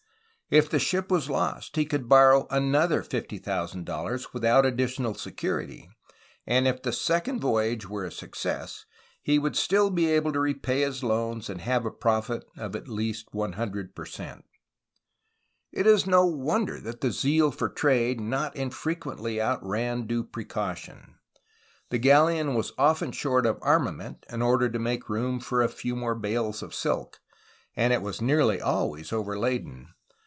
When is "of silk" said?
26.61-27.21